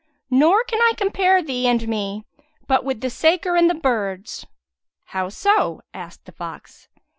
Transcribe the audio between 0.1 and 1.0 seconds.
Nor can I